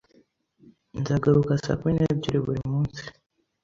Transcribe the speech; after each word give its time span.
Nzagaruka 0.99 1.51
saa 1.63 1.77
kumi 1.79 1.91
n'ebyiri 1.95 2.39
buri 2.45 2.61
munsi. 2.71 3.01